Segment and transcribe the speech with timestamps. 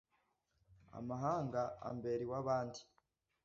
[0.99, 2.73] Amahanga ambera iw'aband